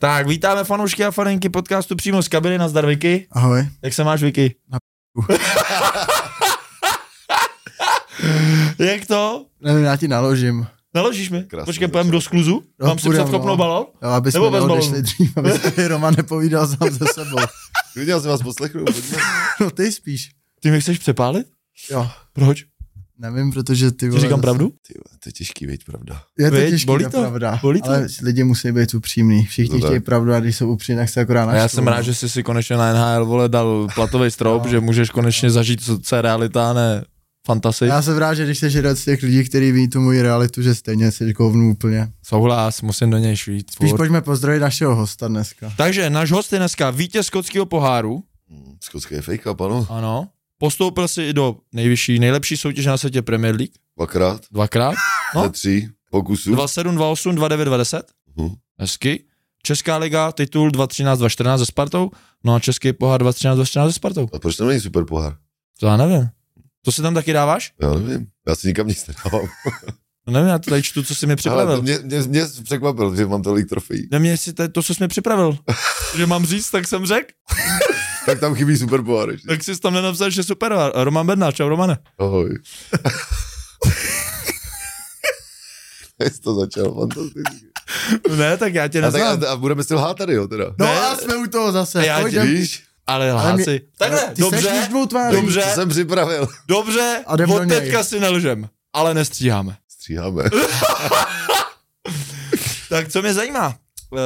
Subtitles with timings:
[0.00, 2.58] Tak, vítáme fanoušky a faninky podcastu přímo z kabiny.
[2.58, 3.26] Nazdar, Vicky.
[3.32, 3.68] Ahoj.
[3.82, 4.54] Jak se máš, Vicky?
[4.72, 4.78] Na
[8.86, 9.46] Jak to?
[9.60, 10.66] Nevím, já ti naložím.
[10.94, 11.42] Naložíš mi?
[11.42, 12.62] Krásně Počkej, pojem do skluzu?
[12.80, 13.56] No, Mám si půjdem, předkopnout no.
[13.56, 13.86] balon?
[14.02, 17.38] Jo, aby jsme Nebo bez neodešli dřív, aby se Roman nepovídal sám ze sebou.
[17.96, 18.84] Já si vás poslechnu.
[19.60, 20.30] No ty spíš.
[20.60, 21.46] Ty mě chceš přepálit?
[21.90, 22.10] Jo.
[22.32, 22.64] Proč?
[23.18, 24.68] Nevím, protože ty Ti vole, říkám pravdu?
[24.68, 26.22] Ty, vole, to je těžký, viď, pravda.
[26.38, 27.58] Je to těžký, bolí to, pravda.
[27.62, 27.88] Bolí to?
[27.88, 29.44] Ale lidi musí být upřímní.
[29.44, 31.60] Všichni To chtějí pravdu a když jsou upřímní, tak se akorát A naštvou.
[31.62, 34.70] já jsem rád, že jsi si konečně na NHL vole dal platový strop, No.
[34.70, 37.04] že můžeš konečně zažít, co co je realita, ne
[37.46, 37.86] fantasy.
[37.86, 40.62] Já jsem rád, že když jsi jeden z těch lidí, který ví tu moji realitu,
[40.62, 42.08] že stejně jsi kovnu úplně.
[42.26, 43.70] Souhlas, musím do něj švít.
[43.70, 45.72] Spíš pojďme pozdravit našeho hosta dneska.
[45.76, 49.86] Takže náš host je dneska vítěz skotského poháru, Hmm, Skotský je fake up, ano.
[49.90, 50.28] ano.
[50.58, 54.94] Postoupil si i do nejvyšší, nejlepší soutěže na světě Premier League, Dvakrát, dvakrát.
[55.34, 55.42] No.
[55.42, 56.50] ze tří pokusů.
[56.54, 58.02] 27, 28, 29, 20.
[58.36, 58.54] Mhm.
[58.78, 59.24] Hezky.
[59.62, 62.10] Česká liga, titul 2013, 2014 se Spartou,
[62.44, 64.28] no a Český pohár 2013, 2014 se Spartou.
[64.32, 65.36] A proč to není super pohár?
[65.80, 66.28] To já nevím.
[66.84, 67.72] To si tam taky dáváš?
[67.82, 69.48] Já nevím, já si nikam nic nedávám.
[70.26, 71.76] No nevím, já to tady čtu, co jsi mi Ale připravil.
[71.76, 74.08] to mě, mě, mě překvapil, že mám tolik trofejí.
[74.10, 75.58] Ne, mě si to, to, co jsi mi připravil.
[76.16, 77.28] že mám říct, tak jsem řekl.
[78.28, 79.48] Tak tam chybí super pohár ještě.
[79.48, 80.74] Tak jsi tam nenapsal, že super.
[80.94, 81.98] Roman Bednář, čau Romane.
[82.18, 82.50] Ahoj.
[86.32, 87.66] Jsi to začal fantasticky.
[88.36, 89.44] Ne, tak já tě A, tak, neznám.
[89.44, 90.64] a, a budeme si lhát tady, jo, teda.
[90.78, 91.00] No Ne.
[91.00, 92.06] a jsme u toho zase.
[92.06, 92.46] Já ti Pojďem.
[92.46, 93.80] Víš, Ale lháci.
[93.98, 95.36] Takhle, Ty seš dobře, tváří.
[95.36, 95.62] dobře.
[95.62, 96.48] co jsem připravil.
[96.68, 97.80] dobře, A od něj.
[97.80, 99.76] teďka si nelžem, ale nestříháme.
[99.90, 100.44] Stříháme.
[102.88, 103.76] Tak co mě zajímá?
[104.10, 104.18] Uh,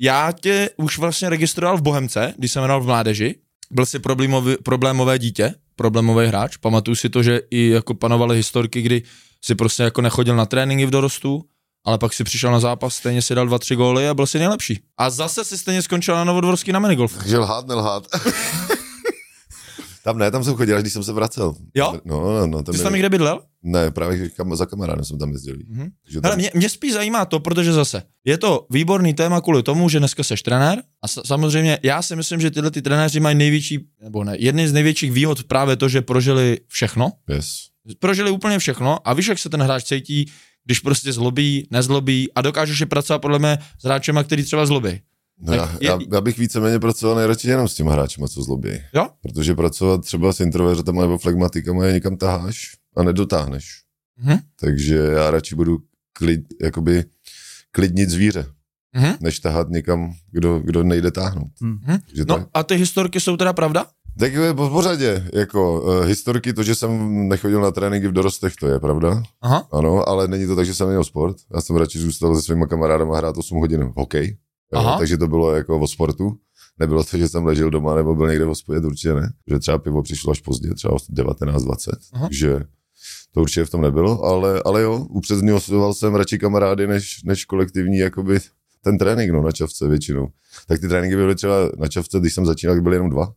[0.00, 3.34] já tě už vlastně registroval v Bohemce, když jsem hrál v mládeži.
[3.70, 6.56] Byl jsi problémový, problémové dítě, problémový hráč.
[6.56, 9.02] Pamatuju si to, že i jako panovaly historky, kdy
[9.44, 11.44] si prostě jako nechodil na tréninky v dorostu,
[11.84, 14.38] ale pak si přišel na zápas, stejně si dal dva, tři góly a byl si
[14.38, 14.80] nejlepší.
[14.98, 17.16] A zase si stejně skončil na Novodvorský na minigolf.
[17.16, 18.06] Takže lhát, nelhát.
[20.06, 21.54] tam ne, tam jsem chodil, až když jsem se vracel.
[21.74, 22.00] Jo?
[22.04, 22.58] No, no, no.
[22.58, 23.40] Ty Tam jsi je- tam někde bydlel?
[23.62, 25.56] Ne, právě kam, za kamarádem jsem tam jezdil.
[25.68, 25.88] Mhm.
[26.04, 29.62] Takže tam, Hele, mě, mě spíš zajímá to, protože zase je to výborný téma kvůli
[29.62, 33.20] tomu, že dneska seš trenér a s- samozřejmě já si myslím, že tyhle ty trenéři
[33.20, 37.48] mají největší, nebo ne, jedny z největších výhod právě to, že prožili všechno, yes.
[37.98, 40.30] prožili úplně všechno a víš, jak se ten hráč cítí,
[40.64, 45.00] když prostě zlobí, nezlobí a dokážeš je pracovat podle mě s hráčema, který třeba zlobí.
[45.40, 48.70] No, já, je- já, já, bych víceméně pracoval nejradši jenom s těma hráči, co zlobí.
[48.94, 49.08] Jo?
[49.22, 53.82] Protože pracovat třeba s introvertama nebo flegmatikama je někam taháš a nedotáhneš.
[54.22, 54.38] Mhm.
[54.60, 55.78] Takže já radši budu
[56.12, 57.04] klid, jakoby
[57.70, 58.46] klidnit zvíře,
[58.96, 59.14] Mhm.
[59.20, 61.50] než tahat někam, kdo, kdo nejde táhnout.
[61.60, 61.98] Mhm.
[62.06, 62.48] Takže No tak.
[62.54, 63.86] a ty historky jsou teda pravda?
[64.18, 68.56] Tak je po pořadě, jako uh, historky, to, že jsem nechodil na tréninky v dorostech,
[68.60, 69.22] to je pravda.
[69.42, 69.68] Aha.
[69.72, 71.36] Ano, ale není to tak, že jsem měl sport.
[71.54, 74.36] Já jsem radši zůstal se svými kamarádama hrát 8 hodin hokej.
[74.72, 74.98] Jo, Aha.
[74.98, 76.38] takže to bylo jako o sportu.
[76.78, 79.32] Nebylo to, že jsem ležel doma nebo byl někde v hospodě, to určitě ne.
[79.50, 81.92] Že třeba pivo přišlo až pozdě, třeba 19-20.
[82.12, 82.26] Aha.
[82.26, 82.60] Takže
[83.32, 87.98] to určitě v tom nebylo, ale, ale jo, upřednostňoval jsem radši kamarády než, než kolektivní
[87.98, 88.40] jakoby
[88.84, 90.28] ten trénink no, na čavce většinou.
[90.68, 93.34] Tak ty tréninky byly třeba na čavce, když jsem začínal, byly jenom dva.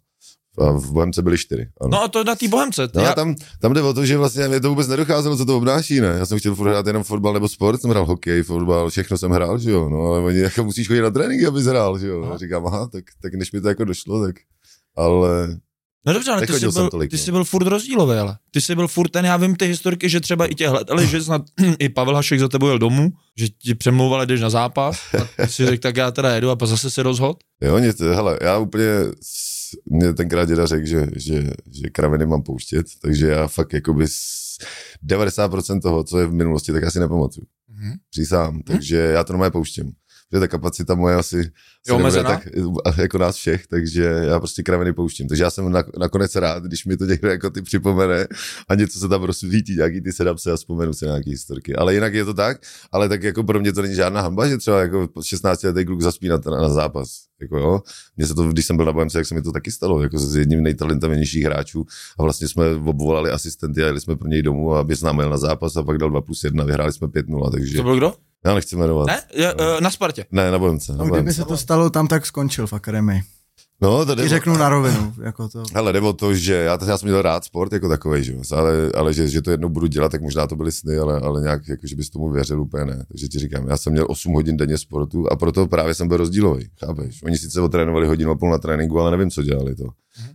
[0.60, 1.68] A v Bohemce byly čtyři.
[1.82, 1.90] Ano.
[1.92, 2.90] No a to na té bohemce.
[2.96, 5.58] No Já, tam, tam jde o to, že vlastně mě to vůbec nedocházelo, co to
[5.58, 6.16] obnáší, ne?
[6.20, 9.32] Já jsem chtěl furt hrát jenom fotbal nebo sport, jsem hrál hokej, fotbal, všechno jsem
[9.32, 12.24] hrál, že jo, no, ale oni jako musíš chodit na tréninky, abys hrál, že jo.
[12.24, 12.34] Aha.
[12.34, 14.36] A říkám, aha, tak, tak než mi to jako došlo, tak,
[14.98, 15.60] ale
[16.06, 17.24] No dobře, ale ty jsi, byl, tolik, ty no.
[17.24, 18.38] jsi byl furt rozdílový, ale.
[18.52, 21.22] Ty jsi byl furt ten, já vím ty historky, že třeba i tě hledali, že
[21.22, 21.42] snad
[21.80, 25.52] i Pavel Hašek za tebou jel domů, že ti přemlouvali, jdeš na zápas a ty
[25.52, 27.38] si řekl, tak já teda jedu a pak zase si rozhod.
[27.62, 28.86] jo, nic, hele, já úplně,
[29.86, 34.58] mě tenkrát děda řekl, že, že, že kraviny mám pouštět, takže já fakt jakoby s
[35.08, 37.48] 90% toho, co je v minulosti, tak já si nepamatuju.
[37.68, 37.94] Mhm.
[38.10, 39.92] Přísám, takže já to normálně pouštím.
[40.34, 41.44] Že ta kapacita moje asi Je
[41.88, 42.30] se omezená?
[42.30, 42.48] tak
[42.98, 45.28] jako nás všech, takže já prostě kraviny pouštím.
[45.28, 48.28] Takže já jsem na, nakonec rád, když mi to někdo jako ty připomene
[48.70, 51.76] a něco se tam rozsvítí, nějaký ty sedapce a vzpomenu si nějaký historky.
[51.76, 54.58] Ale jinak je to tak, ale tak jako pro mě to není žádná hamba, že
[54.58, 57.10] třeba jako 16 letý kluk zaspí na, na, na zápas.
[57.42, 57.80] Jako jo.
[58.18, 60.20] Mně se to, když jsem byl na Bohemce, jak se mi to taky stalo, jako
[60.20, 61.86] s jedním nejtalentovanějších hráčů
[62.20, 65.30] a vlastně jsme obvolali asistenty a jeli jsme pro něj domů, aby s námi jel
[65.30, 68.14] na zápas a pak dal 2 plus 1, vyhráli jsme 5-0, takže To byl kdo?
[68.46, 69.08] Já nechci jmenovat.
[69.08, 69.22] Ne?
[69.34, 70.26] Je, uh, na Spartě.
[70.32, 70.92] Ne, na Bohemce.
[70.92, 73.22] Na No, kdyby se to stalo tam, tak skončil v akademii.
[73.82, 75.14] No, to jde I o- řeknu na rovinu.
[75.24, 75.64] Jako to.
[75.76, 78.34] Ale jde o to, že já, já jsem měl rád sport jako takový, že?
[78.34, 81.20] jo, ale, ale že, že, to jednou budu dělat, tak možná to byly sny, ale,
[81.20, 83.06] ale nějak, jako, že bys tomu věřil úplně ne.
[83.08, 86.18] Takže ti říkám, já jsem měl 8 hodin denně sportu a proto právě jsem byl
[86.18, 87.24] rozdílový, chápeš?
[87.24, 89.84] Oni sice otrénovali hodinu a půl na tréninku, ale nevím, co dělali to.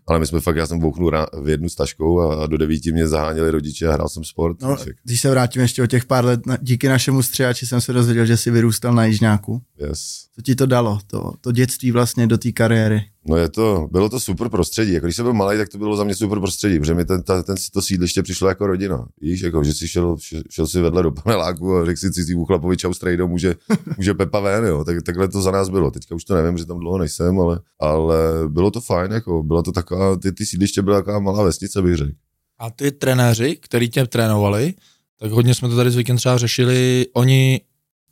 [0.07, 2.93] Ale my jsme fakt, já jsem bouchnul rá- v jednu s taškou a, do devíti
[2.93, 4.63] mě zaháněli rodiče a hrál jsem sport.
[4.63, 8.27] No, když se vrátím ještě o těch pár let, díky našemu střihači jsem se dozvěděl,
[8.27, 9.63] že jsi vyrůstal na Jižňáku.
[9.89, 10.25] yes.
[10.35, 13.05] Co ti to dalo, to, to dětství vlastně do té kariéry?
[13.27, 14.93] No je to, bylo to super prostředí.
[14.93, 17.23] Jako když jsem byl malý, tak to bylo za mě super prostředí, protože mi ten,
[17.23, 19.07] ta, ten, to sídliště přišlo jako rodina.
[19.21, 22.45] Víš, jako, že si šel, šel, šel si vedle do paneláku a řekl si cizímu
[22.45, 23.55] chlapovi čau strejdo, může,
[23.97, 24.85] může Pepa ven, jo.
[24.85, 25.91] Tak, takhle to za nás bylo.
[25.91, 28.19] Teďka už to nevím, že tam dlouho nejsem, ale, ale
[28.49, 31.97] bylo to fajn, jako, byla to taková, ty, ty sídliště byla taková malá vesnice, bych
[31.97, 32.13] řekl.
[32.59, 34.75] A ty trenéři, který tě trénovali,
[35.21, 37.61] tak hodně jsme to tady zvykem třeba řešili, oni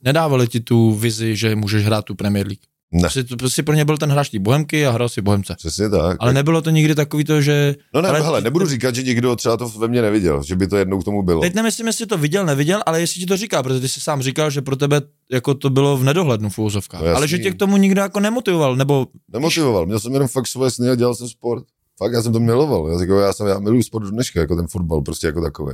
[0.03, 2.72] nedávali ti tu vizi, že můžeš hrát tu Premier League.
[2.93, 3.09] Ne.
[3.09, 5.55] Jsi, jsi pro ně byl ten hráč té Bohemky a hrál si Bohemce.
[5.57, 6.17] Přesně tak.
[6.19, 7.75] Ale nebylo to nikdy takový to, že...
[7.93, 10.67] no ne, ale- hele, nebudu říkat, že nikdo třeba to ve mně neviděl, že by
[10.67, 11.41] to jednou k tomu bylo.
[11.41, 14.21] Teď nemyslím, jestli to viděl, neviděl, ale jestli ti to říká, protože ty jsi sám
[14.21, 15.01] říkal, že pro tebe
[15.31, 16.57] jako to bylo v nedohlednu v.
[16.57, 17.07] No jasný.
[17.07, 20.71] ale že tě k tomu nikdo jako nemotivoval, nebo Nemotivoval, měl jsem jenom fakt svoje
[20.71, 21.63] sny a dělal jsem sport.
[21.97, 22.89] Fakt, já jsem to miloval.
[22.89, 25.73] Já, jako, já, jsem, já miluji sport do dneška, jako ten fotbal, prostě jako takový.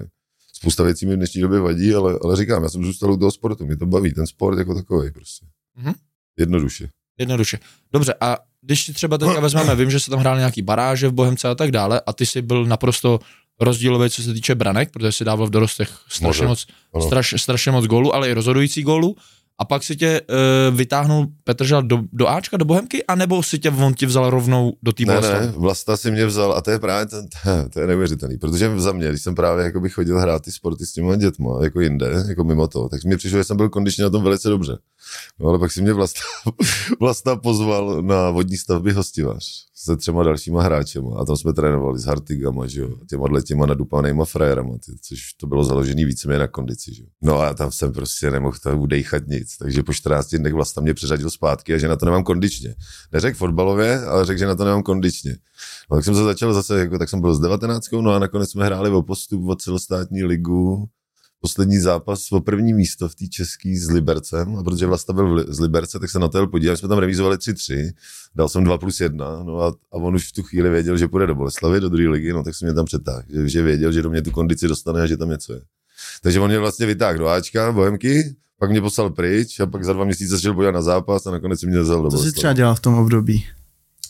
[0.54, 3.32] Spousta věcí mi v dnešní době vadí, ale, ale říkám, já jsem zůstal u toho
[3.32, 5.46] sportu, mě to baví, ten sport jako takový prostě.
[5.78, 5.94] Mhm.
[6.40, 6.90] Jednoduše.
[7.20, 7.60] Jednoduše.
[7.94, 11.12] Dobře, a když si třeba teďka vezmeme, vím, že se tam hrál nějaký baráže v
[11.12, 13.20] Bohemce a tak dále, a ty jsi byl naprosto
[13.62, 17.06] rozdílový, co se týče branek, protože si dával v dorostech strašně moc, Ano.
[17.06, 19.16] straš, strašně moc gólů, ale i rozhodující gólů.
[19.62, 23.70] A pak si tě uh, vytáhnul Petržal do, do Ačka, do Bohemky, anebo si tě
[23.70, 26.80] on ti vzal rovnou do té Ne, ne, Vlasta si mě vzal a to je
[26.80, 27.28] právě ten,
[27.74, 30.94] to je neuvěřitelný, protože za mě, když jsem právě jakoby chodil hrát ty sporty s
[30.94, 34.10] těma dětma, jako jinde, jako mimo to, tak mi přišlo, že jsem byl kondičně na
[34.10, 34.78] tom velice dobře.
[35.40, 36.20] No ale pak si mě Vlasta,
[37.00, 42.06] Vlasta pozval na vodní stavby hostivař se třema dalšíma hráčema a tam jsme trénovali s
[42.06, 46.94] Hartigama, že jo, těma těma nadupanýma frajerama, ty, což to bylo založený víceméně na kondici,
[46.94, 47.10] že jo.
[47.22, 50.94] No a tam jsem prostě nemohl tam udejchat nic, takže po 14 dnech Vlasta mě
[50.94, 52.76] přeřadil zpátky a že na to nemám kondičně.
[53.12, 55.38] Neřekl fotbalově, ale řekl, že na to nemám kondičně.
[55.92, 58.52] No, tak jsem se začal zase, jako, tak jsem byl s 19, no a nakonec
[58.52, 60.90] jsme hráli o postup o celostátní ligu,
[61.42, 65.60] poslední zápas o první místo v té český s Libercem, a protože Vlasta byl z
[65.60, 67.92] Liberce, tak se na to jel podívat, my jsme tam remizovali 3-3,
[68.36, 71.08] dal jsem 2 plus 1, no a, a, on už v tu chvíli věděl, že
[71.08, 73.92] půjde do Boleslavy, do druhé ligy, no tak jsem mě tam přetáhl, že, že, věděl,
[73.92, 75.62] že do mě tu kondici dostane a že tam něco je.
[76.22, 79.94] Takže on mě vlastně vytáhl do Ačka, Bohemky, pak mě poslal pryč a pak za
[79.94, 82.76] dva měsíce šel podívat na zápas a nakonec mě vzal do Co jsi třeba dělal
[82.76, 83.46] v tom období?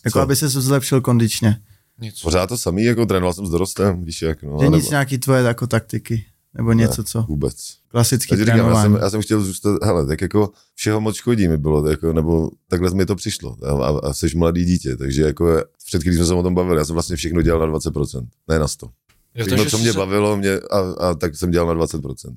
[0.06, 0.24] Jako Co?
[0.24, 1.62] aby se zlepšil kondičně.
[2.02, 2.22] Nic.
[2.22, 4.58] Pořád to samý, jako trénoval jsem s dorostem, víš jak, no.
[4.62, 6.26] Že nic nebo- nějaký tvoje jako taktiky.
[6.58, 7.22] Nebo něco, co?
[7.22, 7.56] Vůbec.
[7.88, 11.48] Klasický Já říkám, já jsem, já jsem chtěl zůstat, hele, tak jako všeho moc škodí
[11.48, 15.22] mi bylo, jako, nebo takhle mi to přišlo a, a, a jsi mladý dítě, takže
[15.24, 18.28] jako před chvílí jsme se o tom bavili, já jsem vlastně všechno dělal na 20%,
[18.48, 18.90] ne na 100.
[19.36, 22.30] Jo, Všechno, co mě se- bavilo, mě, a, a, tak jsem dělal na 20%.
[22.30, 22.36] Uh,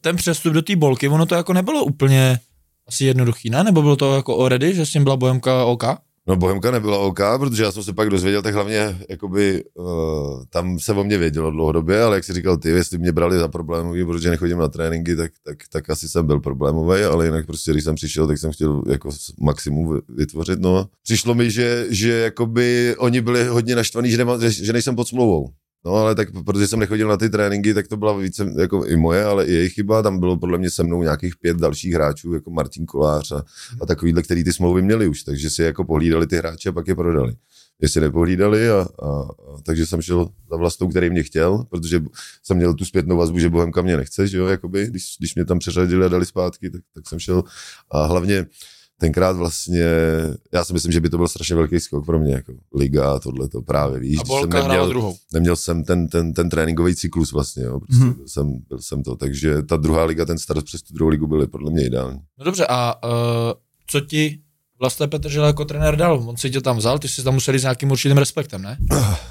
[0.00, 2.38] ten přestup do té bolky, ono to jako nebylo úplně
[2.88, 3.64] asi jednoduchý, ne?
[3.64, 5.84] Nebo bylo to jako already, že s tím byla Bohemka OK?
[6.26, 10.78] No Bohemka nebyla OK, protože já jsem se pak dozvěděl, tak hlavně jakoby, uh, tam
[10.78, 14.04] se o mě vědělo dlouhodobě, ale jak jsi říkal ty, jestli mě brali za problémový,
[14.04, 17.84] protože nechodím na tréninky, tak, tak, tak asi jsem byl problémový, ale jinak prostě, když
[17.84, 19.10] jsem přišel, tak jsem chtěl jako
[19.40, 20.88] maximum vy- vytvořit, no.
[21.02, 25.08] Přišlo mi, že, že jakoby oni byli hodně naštvaní, že, nema, že, že nejsem pod
[25.08, 25.48] smlouvou.
[25.84, 28.96] No ale tak, protože jsem nechodil na ty tréninky, tak to byla více jako i
[28.96, 30.02] moje, ale i jejich chyba.
[30.02, 33.44] Tam bylo podle mě se mnou nějakých pět dalších hráčů, jako Martin Kolář a,
[33.80, 36.88] a takovýhle, který ty smlouvy měli už, takže si jako pohlídali ty hráče a pak
[36.88, 37.34] je prodali.
[37.80, 39.26] Jestli nepohlídali a, a, a,
[39.62, 42.02] takže jsem šel za vlastou, který mě chtěl, protože
[42.42, 45.44] jsem měl tu zpětnou vazbu, že Bohemka mě nechce, že jo, jakoby, když, když mě
[45.44, 47.44] tam přeřadili a dali zpátky, tak, tak jsem šel
[47.90, 48.46] a hlavně
[49.00, 49.84] tenkrát vlastně,
[50.52, 53.18] já si myslím, že by to byl strašně velký skok pro mě, jako liga a
[53.18, 55.16] tohle to právě, víš, A jsem neměl, druhou.
[55.32, 58.12] neměl jsem ten, ten, ten tréninkový cyklus vlastně, jo, prostě Mhm.
[58.12, 61.26] byl, jsem, byl jsem to, takže ta druhá liga, ten start přes tu druhou ligu
[61.26, 62.18] byly podle mě ideální.
[62.38, 63.12] No dobře, a uh,
[63.86, 64.40] co ti
[64.80, 66.24] vlastně Petržel jako trenér dal?
[66.28, 68.78] On si tě tam vzal, ty jsi tam museli s nějakým určitým respektem, ne?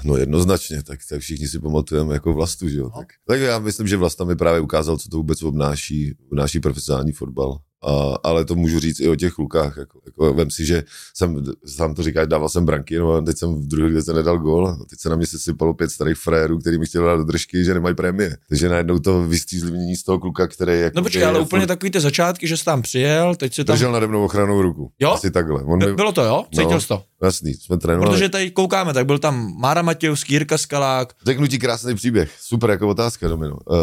[0.04, 2.84] No jednoznačně, tak, tak všichni si pamatujeme jako vlastu, že jo.
[2.84, 2.90] No.
[2.98, 7.12] Tak, tak já myslím, že Vlasta mi právě ukázal, co to vůbec obnáší, obnáší profesionální
[7.12, 7.58] fotbal.
[7.86, 9.76] A, ale to můžu říct i o těch klukách.
[9.76, 13.38] Jako, jako vem si, že jsem, sám to říkáš, dával jsem branky, no a teď
[13.38, 14.68] jsem v druhé lize nedal gól.
[14.68, 17.64] A teď se na mě sesypalo pět starých frérů, který mi chtěli dát do držky,
[17.64, 18.36] že nemají prémie.
[18.48, 22.00] Takže najednou to vystřízlivění z toho kluka, který jako No počkej, ale úplně takový ty
[22.00, 23.74] začátky, že jsi tam přijel, teď si tam...
[23.74, 24.90] držel nade mnou ochranou ruku.
[25.00, 25.10] Jo?
[25.10, 25.62] Asi takhle.
[25.62, 26.44] On mi, Bylo to, jo?
[26.50, 26.80] Cítil No.
[26.80, 27.02] jsi to?
[27.24, 28.12] jasný, jsme trénovali.
[28.12, 32.30] Protože tady koukáme, tak byl tam Mára Matějovský, Jirka Skalák, Řeknu ti krásný příběh.
[32.40, 33.56] Super jako otázka, Domino.
[33.70, 33.76] Uh,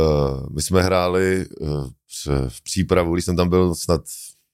[0.55, 1.87] my jsme hráli uh,
[2.47, 4.01] v přípravu, když jsem tam byl snad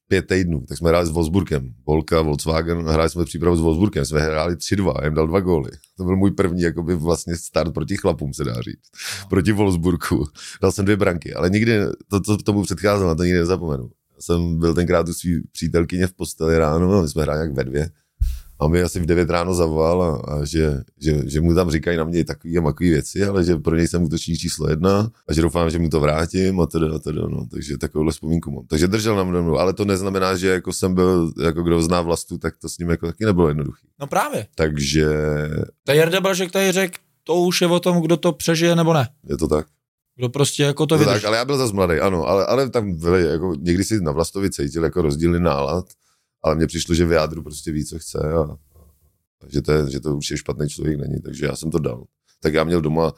[0.07, 1.73] pět týdnů, tak jsme hráli s Wolfsburgem.
[1.87, 5.71] Volka, Volkswagen, hráli jsme přípravu s Wolfsburgem, jsme hráli 3-2, já dal dva góly.
[5.97, 8.89] To byl můj první jakoby vlastně start proti chlapům, se dá říct.
[9.29, 10.25] Proti Wolfsburgu.
[10.61, 13.89] Dal jsem dvě branky, ale nikdy, to, to tomu předcházelo, to nikdy nezapomenu.
[14.15, 17.53] Já jsem byl tenkrát u svý přítelkyně v posteli ráno, a my jsme hráli jak
[17.53, 17.89] ve dvě.
[18.59, 21.97] A mi asi v 9 ráno zavolal a, a že, že, že, mu tam říkají
[21.97, 25.33] na mě takové a makové věci, ale že pro něj jsem útočník číslo jedna a
[25.33, 27.45] že doufám, že mu to vrátím a teda, a teda no.
[27.51, 28.65] Takže takovouhle vzpomínku mám.
[28.67, 32.37] Takže držel na mnou, ale to neznamená, že jako jsem byl, jako kdo zná vlastu,
[32.37, 33.87] tak to s ním jako taky nebylo jednoduchý.
[33.99, 34.47] No právě.
[34.55, 35.07] Takže
[35.83, 39.09] Ta Jarda Blažek tady řekl, to už je o tom, kdo to přežije nebo ne.
[39.29, 39.65] je to tak.
[40.15, 41.25] Kdo prostě jako to To tak, vydrží.
[41.25, 44.49] ale já byl zase mladý, ano, ale, ale tam byli, jako, někdy si na Vlastovi
[44.51, 45.85] cítil jako rozdílný nálad,
[46.43, 48.57] ale mně přišlo, že v jádru prostě ví, co chce a, a
[49.47, 52.03] že, to je, že to určitě špatný člověk není, takže já jsem to dal.
[52.41, 53.13] Tak já měl doma,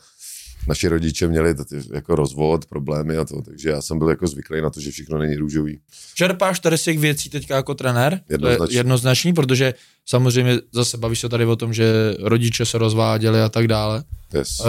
[0.68, 4.62] naši rodiče měli t- jako rozvod, problémy a to, takže já jsem byl jako zvyklý
[4.62, 5.80] na to, že všechno není růžový.
[6.16, 8.12] Čerpáš tady z těch věcí teďka jako trenér?
[8.12, 8.78] To je Jednoznačně.
[8.78, 9.74] jednoznačný, protože
[10.06, 14.04] samozřejmě zase bavíš se tady o tom, že rodiče se rozváděli a tak dále.
[14.34, 14.60] Yes.
[14.60, 14.66] Uh,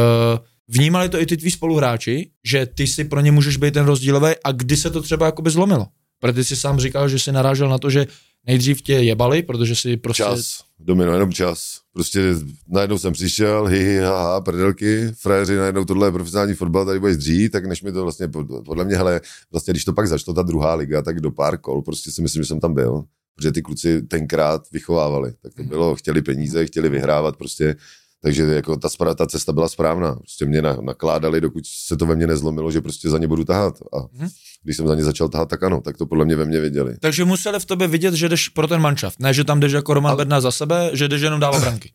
[0.69, 4.33] vnímali to i ty tví spoluhráči, že ty si pro ně můžeš být ten rozdílový
[4.45, 5.87] a kdy se to třeba jakoby zlomilo?
[6.21, 8.07] Protože ty jsi sám říkal, že si narážel na to, že
[8.47, 10.23] nejdřív tě jebali, protože si prostě...
[10.23, 11.81] Čas, domino, jenom čas.
[11.93, 12.21] Prostě
[12.69, 17.01] najednou jsem přišel, hi, hi, ha, ha, prdelky, frajeři, najednou tohle je profesionální fotbal, tady
[17.01, 19.21] budeš dřít, tak než mi to vlastně, pod- podle mě, hele,
[19.53, 22.43] vlastně když to pak začalo ta druhá liga, tak do pár kol, prostě si myslím,
[22.43, 23.05] že jsem tam byl,
[23.37, 27.77] protože ty kluci tenkrát vychovávali, tak to bylo, chtěli peníze, chtěli vyhrávat prostě,
[28.23, 30.15] takže jako ta, spra- ta cesta byla správná.
[30.15, 33.45] Prostě mě na, nakládali, dokud se to ve mně nezlomilo, že prostě za ně budu
[33.45, 33.75] tahat.
[33.93, 34.29] A Mhm.
[34.63, 36.97] když jsem za ně začal tahat, tak ano, tak to podle mě ve mně viděli.
[37.01, 39.21] Takže museli v tobě vidět, že jdeš pro ten manšaft.
[39.21, 41.93] Ne, že tam jdeš jako Roman Ale- Bedna za sebe, že jdeš jenom dávat branky.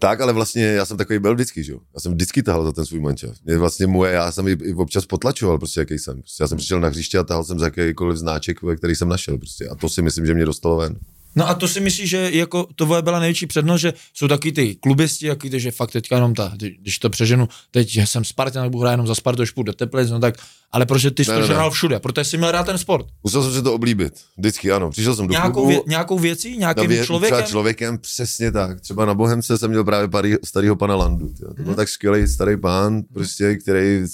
[0.00, 1.78] Tak, ale vlastně já jsem takový byl vždycky, že jo.
[1.94, 3.44] Já jsem vždycky tahal za ten svůj mančaft.
[3.44, 6.18] Mě vlastně moje, já jsem i, i občas potlačoval, prostě jaký jsem.
[6.18, 9.38] Prostě já jsem přišel na hřiště a tahal jsem za jakýkoliv znáček, který jsem našel.
[9.38, 9.68] Prostě.
[9.68, 10.96] A to si myslím, že mě dostalo ven.
[11.36, 14.52] No a to si myslíš, že jako to tvoje byla největší přednost, že jsou taky
[14.52, 18.24] ty klubisti, jaký ty, že fakt teďka jenom ta, kdy- když to přeženu, teď jsem
[18.24, 20.34] Spartan, tak budu hrát jenom za Spartu, až půjdu do Teplic, no tak,
[20.72, 23.06] ale protože ty jsi Ne, to žral všude, protože jsi měl rád ten sport.
[23.24, 24.12] Musel jsem si to oblíbit.
[24.38, 24.90] Vždycky, ano.
[24.90, 25.68] Přišel jsem do Nějakou, klubu.
[25.68, 27.36] vě, nějakou věcí, nějakým vě- člověkem.
[27.38, 28.80] Třeba člověkem, přesně tak.
[28.80, 31.28] Třeba na Bohemce jsem měl právě parý, starého pana Landu.
[31.28, 31.54] Tyjo.
[31.54, 34.04] To byl tak skvělý starý pán, prostě, který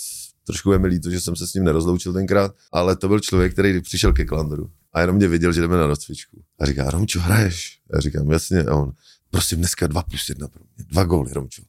[0.46, 3.52] trošku je mi líto, že jsem se s ním nerozloučil tenkrát, ale to byl člověk,
[3.52, 6.42] který přišel ke Klandru a jenom mě viděl, že jdeme na rozcvičku.
[6.60, 7.78] A říká, Romčo, hraješ?
[7.90, 8.62] A já říkám, jasně.
[8.62, 8.92] A on,
[9.30, 10.84] prosím, dneska dva plus jedna pro mě.
[10.90, 11.62] Dva góly, Romčo.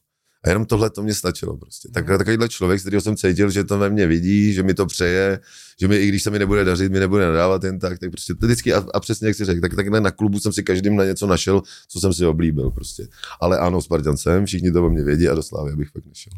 [0.44, 1.88] A jenom tohle to mě stačilo prostě.
[1.94, 4.86] Tak, takovýhle člověk, z kterého jsem cítil, že to ve mně vidí, že mi to
[4.86, 5.40] přeje,
[5.80, 8.34] že mi, i když se mi nebude dařit, mi nebude nadávat jen tak, tak prostě
[8.34, 10.96] to vždycky, a, a přesně jak si řekl, tak takhle na klubu jsem si každým
[10.96, 13.06] na něco našel, co jsem si oblíbil prostě.
[13.40, 16.32] Ale ano, Spartan jsem, všichni to o mě vědí a do Slávy abych fakt nešel.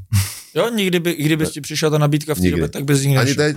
[0.54, 3.30] Jo, nikdy by, kdyby ti přišla ta nabídka v té době, tak bys nikdy Ani
[3.30, 3.44] nešel.
[3.44, 3.56] teď,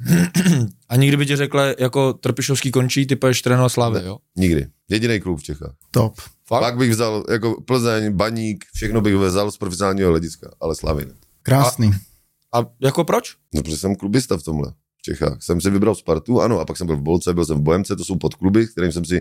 [0.88, 4.18] A nikdy by ti řekla, jako Trpišovský končí, ty poješ trénovat Slávy, jo?
[4.36, 4.66] nikdy.
[4.90, 5.74] Jediný klub v Čechách.
[5.90, 6.14] Top.
[6.46, 6.60] Fakt?
[6.60, 11.12] Pak bych vzal, jako Plzeň, Baník, všechno bych vzal z profesionálního hlediska, ale Slávy ne.
[11.42, 11.90] Krásný.
[12.54, 13.34] A jako proč?
[13.54, 14.72] No, protože jsem klubista v tomhle.
[14.98, 15.42] V Čechách.
[15.42, 17.96] Jsem si vybral Spartu, ano, a pak jsem byl v Bolce, byl jsem v Bohemce,
[17.96, 19.20] to jsou podkluby, kterým jsem si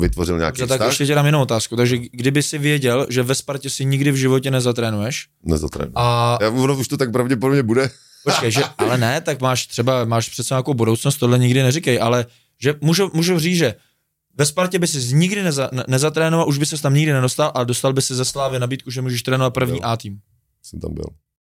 [0.00, 1.76] vytvořil nějaký Že tak ještě tě dám jinou otázku.
[1.76, 5.92] Takže kdyby si věděl, že ve Spartě si nikdy v životě nezatrénuješ Nezatrénu.
[5.94, 7.90] a Já, ono už to tak pravděpodobně bude.
[8.24, 12.26] Počkej, že, ale ne, tak máš třeba, máš přece nějakou budoucnost, tohle nikdy neříkej, ale
[12.62, 13.74] že můžu, můžu říct, že
[14.38, 17.64] ve Spartě by si nikdy neza, ne, nezatrénoval, už by se tam nikdy nedostal a
[17.64, 19.80] dostal by si ze Slávy nabídku, že můžeš trénovat první Jo.
[19.82, 20.18] A tým.
[20.62, 21.04] Jsem tam byl.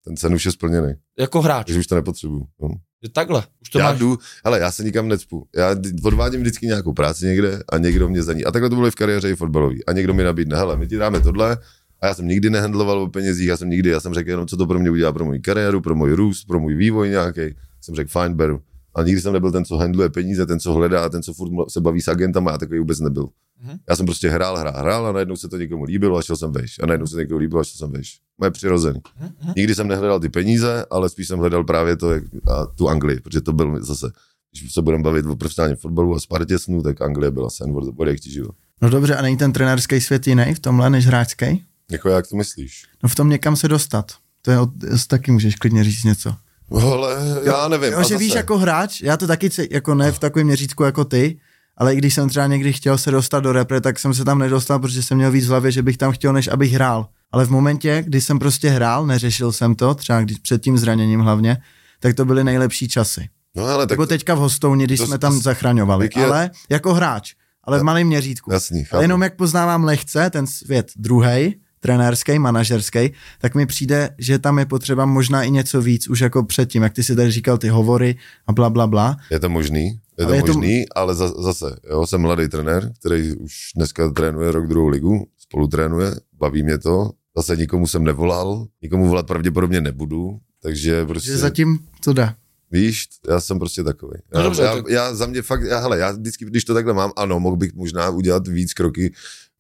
[0.05, 1.65] Ten sen už je splněný, Jako hráč.
[1.65, 2.47] takže už to nepotřebuju.
[2.61, 2.69] No.
[3.03, 3.43] Že takhle.
[3.61, 3.99] Už to já máš.
[3.99, 5.47] jdu, hele, já se nikam necpu.
[5.55, 8.45] Já odvádím vždycky nějakou práci někde a někdo mě za ní.
[8.45, 9.85] A takhle to bylo i v kariéře i fotbalový.
[9.85, 11.57] A někdo mi nabídne, hele, my ti dáme tohle.
[12.01, 14.57] A já jsem nikdy nehandloval o penězích, já jsem nikdy, já jsem řekl jenom, co
[14.57, 17.41] to pro mě udělá pro moji kariéru, pro můj růst, pro můj vývoj nějaký.
[17.81, 18.61] Jsem řekl, fajn, beru.
[18.95, 21.81] A nikdy jsem nebyl ten, co handluje peníze, ten, co hledá, ten, co furt se
[21.81, 23.29] baví s agentama, já takový vůbec nebyl.
[23.61, 23.77] Mhm.
[23.89, 26.51] Já jsem prostě hrál, hrál, hrál a najednou se to někomu líbilo a šel jsem
[26.51, 26.79] veš.
[26.83, 28.19] A najednou se to někomu líbilo a šel jsem veš.
[28.37, 28.99] Moje přirozený.
[29.19, 29.53] Mhm.
[29.57, 33.19] Nikdy jsem nehledal ty peníze, ale spíš jsem hledal právě to, jak, a tu Anglii,
[33.19, 34.11] protože to byl zase,
[34.51, 38.07] když se budeme bavit o profesionálním fotbalu a Spartě snu, tak Anglie byla sen od
[38.07, 38.49] jak ti živo.
[38.81, 41.63] No dobře, a není ten trenérský svět jiný v tomhle než hráčský?
[41.91, 42.84] Jako jak to myslíš?
[43.03, 44.12] No v tom někam se dostat.
[44.41, 44.69] To je, od,
[45.08, 46.36] taky můžeš klidně říct něco.
[46.81, 47.15] Ale
[47.46, 47.93] já nevím.
[47.93, 51.39] Jo, že víš, jako hráč, já to taky, jako ne v takovém měřítku jako ty,
[51.77, 54.39] ale i když jsem třeba někdy chtěl se dostat do repre, tak jsem se tam
[54.39, 57.08] nedostal, protože jsem měl víc v hlavě, že bych tam chtěl, než abych hrál.
[57.31, 61.19] Ale v momentě, kdy jsem prostě hrál, neřešil jsem to, třeba když před tím zraněním
[61.19, 61.58] hlavně,
[62.00, 63.29] tak to byly nejlepší časy.
[63.55, 66.50] No ale tak Jako teďka v Hostouni, když to- jsme tam to- zachraňovali, je- ale
[66.69, 68.51] jako hráč, ale v malém měřítku.
[68.51, 74.39] jasný, Ale jenom jak poznávám lehce ten svět druhý, trenérský, manažerský, tak mi přijde, že
[74.39, 77.57] tam je potřeba možná i něco víc, už jako předtím, jak ty si tady říkal
[77.57, 78.15] ty hovory
[78.48, 79.17] a bla, bla, bla.
[79.31, 82.48] Je to možný, je to Ale je to- možný, ale za, zase, jo, jsem mladý
[82.48, 87.88] trenér, který už dneska trénuje rok druhou ligu, spolu trénuje, baví mě to, zase nikomu
[87.88, 91.31] jsem nevolal, nikomu volat pravděpodobně nebudu, takže prostě...
[91.31, 92.33] Že zatím to jde.
[92.71, 94.13] Víš, já jsem prostě takový.
[94.33, 96.74] No Já, dobře, já, tak- já, za mě fakt, já, hele, já vždycky, když to
[96.74, 99.13] takhle mám, ano, mohl bych možná udělat víc kroky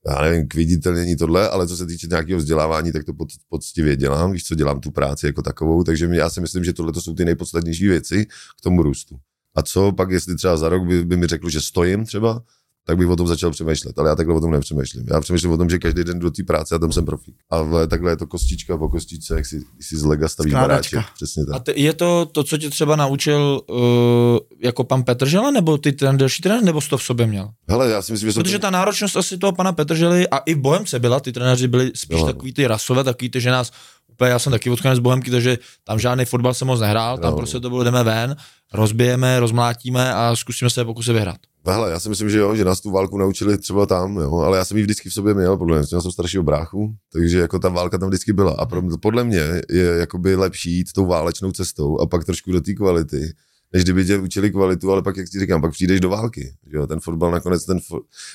[0.07, 3.95] já nevím, k viditelnění tohle, ale co se týče nějakého vzdělávání, tak to pod, poctivě
[3.95, 7.01] dělám, víš co, dělám tu práci jako takovou, takže já si myslím, že tohle to
[7.01, 8.25] jsou ty nejpodstatnější věci
[8.57, 9.19] k tomu růstu.
[9.55, 12.43] A co pak, jestli třeba za rok by, by mi řekl, že stojím třeba,
[12.89, 15.05] tak bych o tom začal přemýšlet, ale já takhle o tom nepřemýšlím.
[15.13, 17.35] Já přemýšlím o tom, že každý den do té práce a tam jsem profík.
[17.49, 21.05] Ale takhle je to kostička po kostičce, jak si, si z lega staví baráček.
[21.15, 21.55] Přesně tak.
[21.55, 23.77] A t- je to to, co tě třeba naučil uh,
[24.59, 27.49] jako pan Petržela, nebo ty ten další trenér, nebo jsi to v sobě měl?
[27.69, 28.61] Hele, já si myslím, že jsem Protože to...
[28.61, 32.19] ta náročnost asi toho pana Petržely a i v Bohemce byla, ty trenéři byli spíš
[32.19, 32.25] no.
[32.25, 33.71] takový ty rasové, takový ty, že nás
[34.07, 37.31] úplně, já jsem taky odcházel z Bohemky, takže tam žádný fotbal se moc nehrál, tam
[37.31, 37.37] Jo.
[37.37, 38.35] prostě to bylo jdeme ven,
[38.73, 41.37] rozbijeme, rozmlátíme a zkusíme se pokusit vyhrát.
[41.65, 44.57] Hele, já si myslím, že jo, že nás tu válku naučili třeba tam, jo, ale
[44.57, 47.59] já jsem ji vždycky v sobě měl, podle mě, měl jsem staršího bráchu, takže jako
[47.59, 48.51] ta válka tam vždycky byla.
[48.51, 52.61] A pro, podle mě je jakoby lepší jít tou válečnou cestou a pak trošku do
[52.61, 53.33] té kvality,
[53.73, 56.55] než kdyby tě učili kvalitu, ale pak, jak ti říkám, pak přijdeš do války.
[56.71, 57.79] Že jo, ten fotbal nakonec, ten,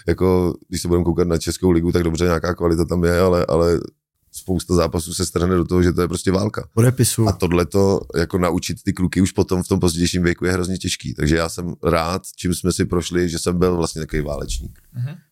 [0.09, 3.47] jako, když se budeme koukat na Českou ligu, tak dobře, nějaká kvalita tam je, ale,
[3.49, 3.81] ale
[4.45, 6.69] spousta zápasů se strhne do toho, že to je prostě válka.
[6.75, 7.29] Podepisu.
[7.29, 10.79] A tohle to jako naučit ty kluky už potom v tom pozdějším věku je hrozně
[10.79, 11.15] těžký.
[11.15, 14.84] Takže já jsem rád, čím jsme si prošli, že jsem byl vlastně takový válečník.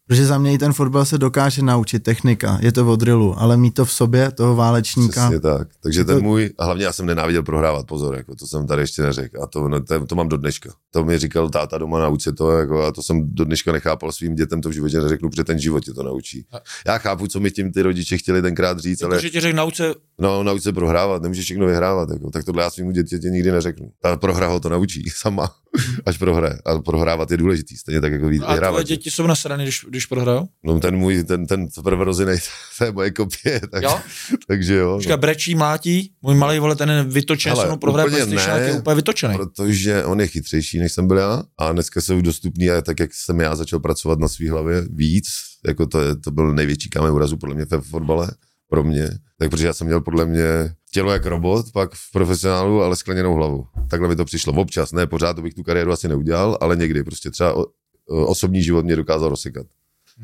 [0.09, 3.57] Protože za mě i ten fotbal se dokáže naučit, technika, je to o drillu, ale
[3.57, 5.69] mít to v sobě, toho válečníka, Přesně tak.
[5.83, 8.83] Takže To- ten můj, a hlavně já jsem nenáviděl prohrávat, pozor, jako to jsem tady
[8.83, 9.43] ještě neřekl.
[9.43, 10.71] A to, no, to, to, mám do dneška.
[10.91, 14.13] To mi říkal táta doma, nauč se to, jako, a to jsem do dneška nechápal
[14.13, 16.47] svým dětem, to v životě neřeknu, protože ten život tě to naučí.
[16.53, 19.57] A- Já chápu, co mi tím ty rodiče chtěli tenkrát říct, ale Takže ti řekl
[19.57, 22.11] nauce, no, nauč se prohrávat, nemůžeš všechno vyhrávat.
[22.11, 22.31] Jako.
[22.31, 23.91] Tak tohle já svým dítěti nikdy neřeknu.
[24.03, 25.51] Ta prohra ho to naučí sama,
[26.07, 26.59] až prohraje.
[26.65, 30.49] A prohrávat je důležitý, stejně tak jako a tvoje děti jsou nasraný, když, když prohrajou?
[30.65, 32.39] No ten můj, ten, ten prvorozený,
[32.79, 34.01] to je moje kopie, tak, Jo?
[34.49, 35.01] takže jo.
[35.01, 38.61] Říká, brečí, mlátí, můj malý vole, ten je vytočený, Hele, se mnou prohraje úplně PlayStation,
[38.61, 38.67] ne.
[38.67, 39.37] je úplně vytočený.
[39.37, 43.11] protože on je chytřejší, než jsem byl já a dneska jsou dostupný a tak, jak
[43.15, 45.25] jsem já začal pracovat na svý hlavě víc,
[45.67, 48.31] jako to, je, to byl největší kámen úrazu podle mě ve fotbale,
[48.73, 50.45] pro mě, tak protože já jsem měl podle mě
[50.93, 53.67] tělo jak robot, pak v profesionálu, ale skleněnou hlavu.
[53.91, 57.05] Takhle mi to přišlo občas, ne pořád, to bych tu kariéru asi neudělal, ale někdy
[57.05, 57.65] prostě třeba o,
[58.09, 59.67] o, osobní život mě dokázal rozsekat.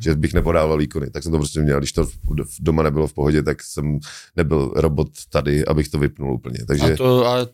[0.00, 1.78] Že bych nepodával výkony, tak jsem to prostě měl.
[1.78, 2.12] Když to v-
[2.60, 3.98] doma nebylo v pohodě, tak jsem
[4.36, 6.58] nebyl robot tady, abych to vypnul úplně.
[6.66, 6.92] Takže...
[6.92, 7.46] A to, a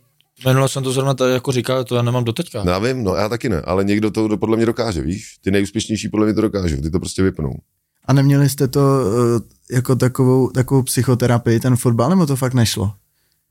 [0.46, 2.64] minule jsem to zrovna tady jako říkal, to já nemám doteďka.
[2.64, 5.38] No, já vím, no já taky ne, ale někdo to podle mě dokáže, víš?
[5.40, 7.52] Ty nejúspěšnější podle mě to dokážou, ty to prostě vypnou.
[8.04, 12.92] A neměli jste to eh, jako takovou, takovou psychoterapii, ten fotbal, nebo to fakt nešlo?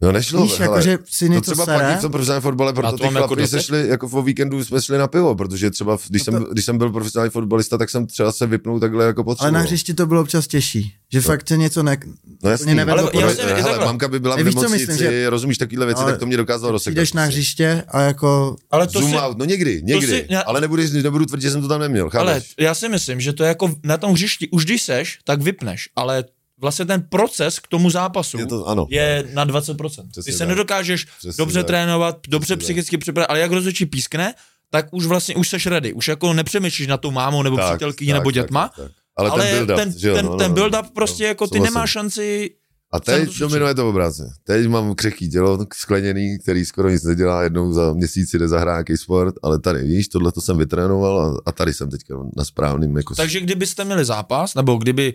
[0.03, 2.73] No nešlo, Víš, jako, hele, že si to třeba sere, platí v tom profesionálním fotbale,
[2.73, 5.71] proto to ty mám jako se šli, jako po víkendu jsme šli na pivo, protože
[5.71, 8.79] třeba, v- když, No jsem, když jsem byl profesionální fotbalista, tak jsem třeba se vypnul
[8.79, 9.51] takhle jako ale potřeboval.
[9.53, 11.97] na hřišti to bylo občas těžší, že fakt se něco ne...
[12.43, 13.85] No jasný, nevedlo Ale podle- já jsem- je hele, takhle.
[13.85, 16.71] mamka by byla v nemocnici, myslím, že- rozumíš takovéhle věci, Ale tak to mě dokázalo
[16.71, 16.93] rozsekat.
[16.93, 18.55] Přijdeš na hřiště a jako...
[18.71, 21.61] Ale to Zoom si, out, no někdy, někdy, si- ale nebudeš, nebudu tvrdit, že jsem
[21.61, 24.65] to tam neměl, ale já si myslím, že to je jako na tom hřišti, už
[24.65, 26.23] když seš, tak vypneš, ale
[26.61, 28.87] vlastně ten proces k tomu zápasu Je to, ano.
[28.89, 30.09] je na 20%.
[30.11, 30.47] Přesně Ty se tak.
[30.47, 31.67] nedokážeš Přesně dobře tak.
[31.67, 32.59] trénovat, dobře tak.
[32.59, 34.33] psychicky připravit, ale jak rozhodčí pískne,
[34.69, 35.93] tak už vlastně už seš ready.
[35.93, 38.91] Už jako nepřemýšlíš na tou mámou nebo Tak, přítelkyní tak, nebo tak, dětma, tak, tak.
[39.15, 41.27] Ale, ale ten build-up, ten, že jo, ten, no, ten no, build-up no, prostě no,
[41.27, 42.49] jako ty nemáš šanci
[42.91, 44.29] A teď to dominuje to obráceně.
[44.43, 48.97] Teď mám křehký tělo, skleněný, který skoro nic nedělá, jednou za měsíc jde zahrát nějaký
[48.97, 52.97] sport, ale tady, víš, tohle to jsem vytrénoval a, a tady jsem teďka na správným
[52.97, 53.15] jako...
[53.15, 55.13] Takže kdybyste měli zápas, nebo kdyby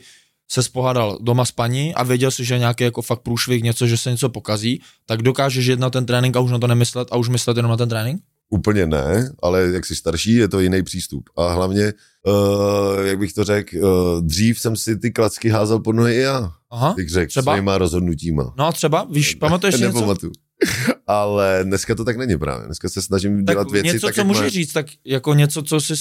[0.50, 3.96] se spohádal doma s paní a věděl si, že nějaký jako fakt průšvih, něco, že
[3.96, 7.16] se něco pokazí, tak dokážeš jít na ten trénink a už na to nemyslet a
[7.16, 8.22] už myslet jenom na ten trénink?
[8.50, 11.30] Úplně ne, ale jak jsi starší, je to jiný přístup.
[11.36, 11.92] A hlavně,
[12.26, 16.18] uh, jak bych to řekl, uh, dřív jsem si ty klacky házel pod nohy i
[16.20, 17.52] já, Aha, bych řekl, Třeba?
[17.54, 18.54] svýma rozhodnutíma.
[18.58, 19.94] no a třeba, víš, pamatuješ si něco?
[19.94, 20.32] Nepamatuju.
[21.06, 22.66] Ale dneska to tak není právě.
[22.66, 25.62] Dneska se snažím Tak dělat věci něco, tak, co můžeš má- říct, tak jako něco,
[25.62, 25.94] co si,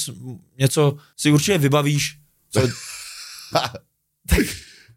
[0.60, 2.18] něco si určitě vybavíš.
[2.52, 2.62] Co,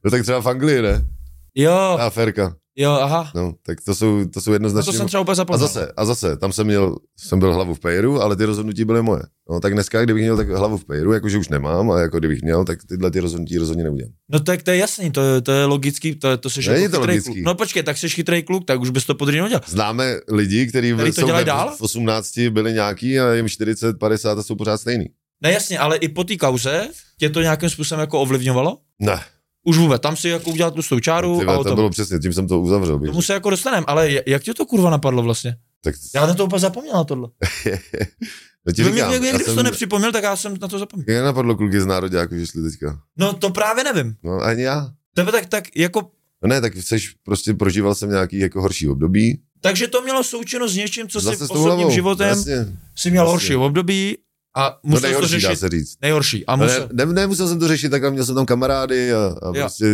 [0.04, 1.06] No tak třeba v Anglii, ne?
[1.54, 2.54] jo, Ta ferka.
[2.76, 3.30] jo, aha.
[3.34, 4.92] No, tak to jsou, to jsou No jednoznačně...
[4.92, 5.66] to jsem třeba úplně A zapomněl.
[5.68, 9.02] zase, a zase, tam jsem měl, jsem byl hlavu v pejru, ale ty rozhodnutí byly
[9.02, 9.22] moje.
[9.50, 12.42] No tak dneska, kdybych měl tak hlavu v pejru, jakože už nemám, a jako kdybych
[12.42, 14.12] měl, tak tyhle ty rozhodnutí rozhodně neudělám.
[14.28, 16.82] No tak to je jasný, to je, to je logický, to, je, to jsi Není
[16.82, 17.32] jako to logický.
[17.32, 17.44] kluk.
[17.44, 19.62] No počkej, tak jsi chytrý kluk, tak už bys to podřídil dělal.
[19.66, 21.74] Známe lidi, kteří to jsou dál?
[21.76, 25.06] v 18 byli nějaký a jim 40, 50 a jsou pořád stejný.
[25.42, 28.78] Ne jasně, ale i po té kauze tě to nějakým způsobem jako ovlivňovalo?
[28.98, 29.20] Ne,
[29.66, 31.74] Už vůbec, tam si jako udělal tu čáru ty, a to tom.
[31.74, 32.98] bylo přesně, tím jsem to uzavřel.
[32.98, 33.10] Bych.
[33.10, 35.56] Tomu se jako dostaneme, ale jak tě to kurva napadlo vlastně?
[35.84, 37.28] Tak, Já na to úplně zapomněl na tohle.
[38.66, 41.04] no ti říkám, mě, mě, když jsem, to nepřipomněl, tak já jsem na to zapomněl.
[41.16, 43.00] jak napadlo kluky z nároďáku, že šli teďka?
[43.18, 44.14] No to právě nevím.
[44.24, 44.90] No ani já.
[45.14, 46.10] Tebe tak, tak jako,
[46.42, 49.40] No ne, tak seš, prostě prožíval jsem nějaký jako horší období.
[49.60, 52.66] takže to mělo součinnost s něčím, co si Zase s tou osobním hlavou, životem Jasně.
[52.96, 53.32] si měl jasně.
[53.32, 54.16] horší období
[54.56, 55.60] A To musel to nejhorší, dá řešit.
[55.60, 55.94] se říct.
[56.02, 56.46] Nejhorší.
[56.46, 56.88] A No musel...
[56.92, 59.84] Ne, ne, nemusel jsem to řešit, tak měl jsem tam kamarády a, a prostě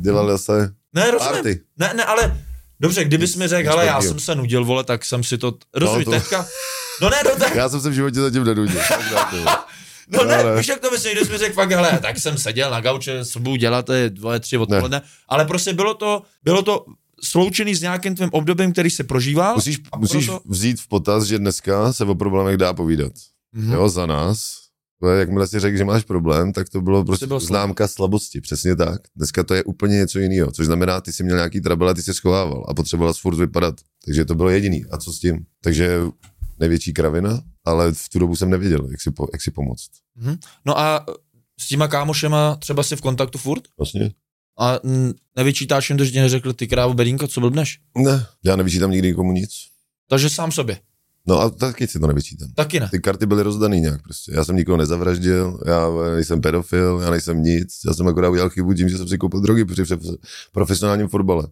[0.00, 1.32] dělali zase Ne, rozumím.
[1.34, 1.60] party.
[1.78, 2.40] Ne, ne, ale
[2.80, 6.04] dobře, kdybys mi řekl, ale já jsem se nudil, vole, tak jsem si to, rozumíš,
[6.04, 6.46] to- teďka,
[7.02, 8.80] no ne, no tak, Já jsem se v životě zatím nenudil.
[9.12, 9.36] dá to.
[10.18, 12.70] no ne, ale- víš, jak to myslím, když mi řekl fakt, hele, tak jsem seděl
[12.70, 16.62] na gauče, co budu dělat, to je dvoje, tři odpoledne, ale prostě bylo to, bylo
[16.62, 16.84] to
[17.24, 19.54] sloučený s nějakým tvým obdobím, který se prožíval.
[19.54, 23.12] Musíš, a musíš proto- vzít v potaz, že dneska se o problémech dá povídat.
[23.52, 23.72] Mhm.
[23.72, 24.62] Jo, za nás.
[25.18, 29.00] Jakmile si řekl, že máš problém, tak to bylo prostě bylo známka slabosti, přesně tak.
[29.16, 32.02] Dneska to je úplně něco jiného, což znamená, ty jsi měl nějaký trouble a ty
[32.02, 33.74] jsi schovával a potřeboval furt vypadat.
[34.04, 34.84] Takže to bylo jediný.
[34.90, 35.46] A co s tím?
[35.62, 36.00] Takže
[36.58, 39.90] největší kravina, ale v tu dobu jsem nevěděl, jak si, po, jak si pomoct.
[40.14, 40.36] Mhm.
[40.66, 41.06] No a
[41.60, 43.62] s těma kámošema třeba si v kontaktu furt?
[43.78, 44.10] Vlastně?
[44.58, 44.78] A
[45.36, 47.78] nevyčítáš jim to, že ti neřekl ty krávo bedínko, co blbneš?
[47.96, 49.50] Ne, já nevyčítám nikdy nikomu nic.
[50.08, 50.78] Takže sám sobě.
[51.26, 52.48] No a taky si to nevyčítám.
[52.54, 52.88] Taky ne.
[52.90, 54.32] Ty karty byly rozdaný nějak prostě.
[54.34, 58.74] Já jsem nikoho nezavraždil, já nejsem pedofil, já nejsem nic, já jsem akorát udělal chybu
[58.74, 59.82] tím, že jsem si koupil drogy při
[60.52, 61.46] profesionálním fotbale.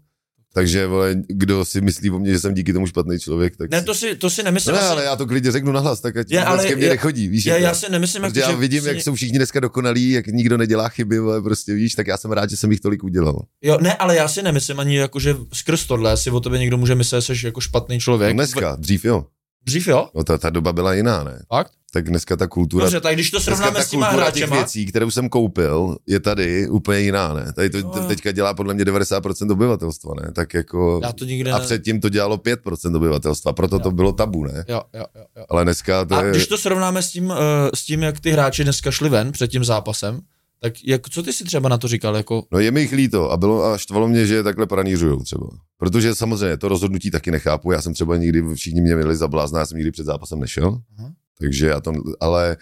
[0.54, 3.82] Takže vole, kdo si myslí o mě, že jsem díky tomu špatný člověk, tak Ne,
[3.82, 4.74] to si, to si nemyslím.
[4.74, 6.76] No ne, asi- ale já to klidně řeknu nahlas, tak ať Je, je, ale ke
[6.76, 7.46] mně je- nechodí, víš.
[7.46, 7.64] já, jako.
[7.64, 10.56] já si nemyslím, jak Protože já vidím, si- jak jsou všichni dneska dokonalí, jak nikdo
[10.56, 13.42] nedělá chyby, vole, prostě víš, tak já jsem rád, že jsem jich tolik udělal.
[13.62, 16.78] Jo, ne, ale já si nemyslím ani jako, že skrz tohle si o tebe někdo
[16.78, 18.30] může myslet, že jsi jako špatný člověk.
[18.30, 19.26] No dneska, dřív jo.
[19.64, 20.08] Dřív jo?
[20.14, 21.42] No ta, ta doba byla jiná, ne?
[21.48, 21.72] Fakt?
[21.92, 24.86] Tak dneska ta kultura Dobře, tak když to srovnáme s těma kultura těch hráčema, věcí,
[24.86, 27.52] kterou jsem koupil, je tady úplně jiná, ne?
[27.52, 28.02] Tady to, Jo, jo.
[28.02, 30.32] to teďka dělá podle mě 90% obyvatelstva, ne?
[30.32, 31.00] Tak jako...
[31.02, 31.64] já to nikdy A ne...
[31.64, 34.64] předtím to dělalo 5% obyvatelstva, proto to bylo tabu, ne?
[34.68, 35.44] Jo, jo, jo, jo.
[35.48, 36.30] Ale dneska to A je...
[36.30, 37.36] když to srovnáme s tím, uh,
[37.74, 40.20] s tím, jak ty hráči dneska šli ven před tím zápasem,
[40.62, 42.16] tak jak, co ty si třeba na to říkal?
[42.16, 45.22] Jako, No je mi jich líto a, bylo, a štvalo mě, že je takhle pranířujou
[45.22, 45.46] třeba.
[45.76, 49.58] Protože samozřejmě to rozhodnutí taky nechápu, já jsem třeba nikdy, všichni mě měli za blázna,
[49.58, 51.12] já jsem nikdy před zápasem nešel, Aha.
[51.40, 52.56] takže já to, ale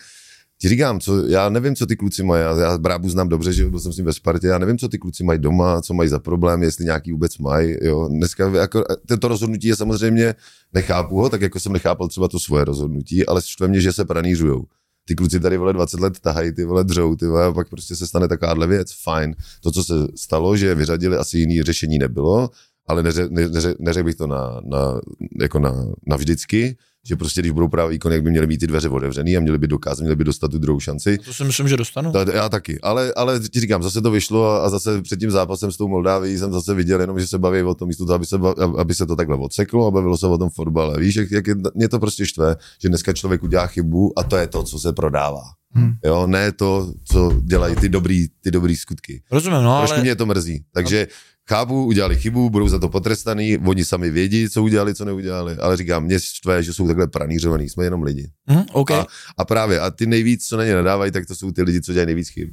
[0.60, 3.70] ti říkám, co, já nevím, co ty kluci mají, já, já Brábu znám dobře, že
[3.70, 6.08] byl jsem s ním ve Spartě, já nevím, co ty kluci mají doma, co mají
[6.08, 10.34] za problém, jestli nějaký vůbec mají, jo, dneska jako, tento rozhodnutí je samozřejmě,
[10.74, 14.04] nechápu ho, tak jako jsem nechápal třeba to svoje rozhodnutí, ale štve mě, že se
[14.04, 14.64] pranířujou.
[15.08, 17.96] Ty kluci tady vole 20 let tahají, ty vole dřou, ty vole, a pak prostě
[17.96, 19.34] se stane takováhle věc, fajn.
[19.60, 22.50] To, co se stalo, že vyřadili, asi jiný řešení nebylo,
[22.86, 25.00] ale neře, ne, neře, neřekl bych to na, na,
[25.40, 25.72] jako na,
[26.06, 26.76] na vždycky,
[27.08, 29.58] že prostě když budou právě výkony, jak by měly být ty dveře otevřený a měli
[29.58, 31.18] by dokázat, měli by dostat tu druhou šanci.
[31.18, 32.12] to si myslím, že dostanu.
[32.12, 35.30] Ta, já taky, ale, ale ti říkám, zase to vyšlo a, a zase před tím
[35.30, 38.14] zápasem s tou Moldávií jsem zase viděl jenom, že se baví o tom místo toho,
[38.14, 38.36] aby se,
[38.78, 41.00] aby se to takhle odseklo a bavilo se o tom fotbale.
[41.00, 44.36] Víš, jak, jak je, mě to prostě štve, že dneska člověk udělá chybu a to
[44.36, 45.42] je to, co se prodává.
[45.72, 45.92] Hmm.
[46.04, 49.22] Jo, ne to, co dělají ty dobrý, ty dobrý skutky.
[49.30, 50.64] Rozumím, no, Trošku ale mě to mrzí.
[50.72, 51.06] Takže
[51.48, 55.76] chápu, udělali chybu, budou za to potrestaný, oni sami vědí, co udělali, co neudělali, ale
[55.76, 58.30] říkám, mě štve, že jsou takhle pranířovaný, jsme jenom lidi.
[58.50, 58.90] hm, OK.
[58.90, 59.06] A,
[59.38, 61.92] a právě, a ty nejvíc, co na ně nadávají, tak to jsou ty lidi, co
[61.92, 62.48] dělají nejvíc chyb.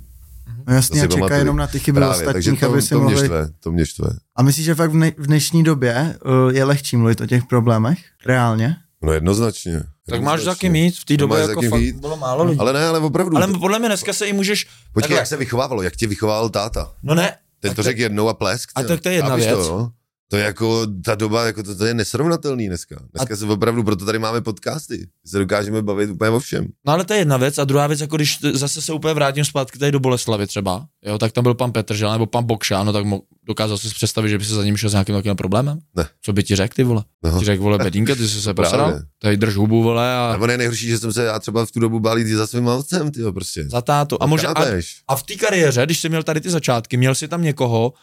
[0.67, 1.39] No jasně, a čeká pamatuju.
[1.39, 3.27] jenom na ty chyby Právě, takže ostatních, to, aby si to mě mohli...
[3.27, 4.07] štve, to mě štve.
[4.35, 7.45] A myslíš, že fakt v, ne- v dnešní době uh, je lehčí mluvit o těch
[7.45, 7.97] problémech?
[8.25, 8.75] Reálně?
[9.03, 9.83] No jednoznačně.
[10.09, 11.95] tak máš taky mít, v té době jako fakt mít.
[11.95, 12.59] bylo málo lidí.
[12.59, 13.37] Ale ne, ale opravdu.
[13.37, 15.17] Ale podle mě dneska se i můžeš, Počkej, takhle.
[15.17, 16.91] jak se vychovávalo, jak tě vychovával táta?
[17.03, 18.69] no ne, Ten tak to řekl jednou a plesk.
[18.75, 19.49] A tak to je jedna věc.
[19.49, 19.89] To, jo?
[20.29, 22.95] To je jako, ta doba, jako to, to je nesrovnatelný dneska.
[23.13, 25.07] Dneska se opravdu, proto tady máme podcasty.
[25.25, 26.67] Se dokážeme bavit úplně o všem.
[26.85, 29.45] No ale to je jedna věc a druhá věc, jako když zase se úplně vrátím
[29.45, 32.93] zpátky tady do Boleslavy třeba, jo, tak tam byl pan Petržel nebo pan Bokša, no
[32.93, 35.79] tak mo- dokázal si představit, že by se za ním šel s nějakým takovým problémem?
[35.95, 36.05] Ne.
[36.21, 37.03] Co by ti řekl ty vole?
[37.23, 37.39] No.
[37.39, 40.57] Ti řekl, vole, bedínka, ty jsi se posral, tady drž hubu, vole, a Nebo ne,
[40.57, 43.33] nejhorší, že jsem se já třeba v tu dobu bál jít za svým otcem, tyjo,
[43.33, 43.69] prostě.
[43.69, 44.17] za tátu.
[44.19, 44.65] A, možná, a,
[45.07, 47.93] a v té kariéře, když jsi měl tady ty začátky, měl jsi tam někoho,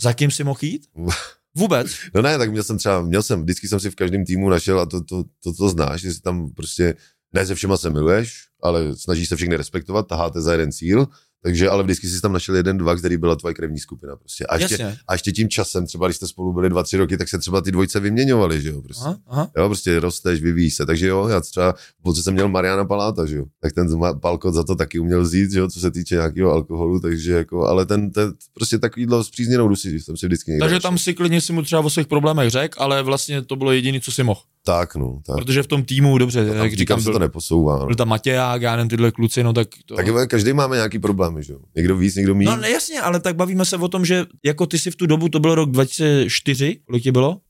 [0.00, 0.86] za kým si mohl jít?
[1.56, 1.86] Vůbec.
[2.14, 4.80] No ne, tak měl jsem třeba, měl jsem, vždycky jsem si v každém týmu našel
[4.80, 6.94] a to, to, to, to znáš, že si tam prostě,
[7.32, 11.06] ne se všema se miluješ, ale snažíš se všechny respektovat, taháte za jeden cíl,
[11.46, 14.46] takže ale vždycky jsi tam našel jeden, dva, který byla tvoje krevní skupina prostě.
[14.46, 14.98] A ještě, Jasně.
[15.08, 17.60] a ještě tím časem, třeba když jste spolu byli dva, tři roky, tak se třeba
[17.60, 19.04] ty dvojce vyměňovali, že jo, prostě.
[19.04, 19.50] Aha, aha.
[19.56, 23.36] Jo, prostě rosteš, vyvíjíš se, takže jo, já třeba, protože jsem měl Mariana Paláta, že
[23.36, 23.88] jo, tak ten
[24.20, 27.66] Palkot za to taky uměl vzít, že jo, co se týče nějakého alkoholu, takže jako,
[27.66, 31.52] ale ten, ten prostě takovýhle zpřízněnou že jsem si vždycky Takže tam si klidně si
[31.52, 34.40] mu třeba o svých problémech řekl, ale vlastně to bylo jediné, co si mohl.
[34.66, 35.36] Tak, no, tak.
[35.36, 37.78] Protože v tom týmu, dobře, Tam jak říkám, se to neposouvá.
[37.78, 37.86] No.
[37.86, 39.94] byl tam Matěják, já nevím, tyhle kluci, no tak to...
[39.94, 40.98] Tak jo, každý máme nějaký
[41.36, 41.58] problémy, že jo.
[41.76, 42.46] Někdo víc, někdo míň.
[42.46, 45.06] No ne, jasně, ale tak bavíme se o tom, že jako ty si v tu
[45.06, 47.40] dobu, to byl rok 2004, kolik ti bylo?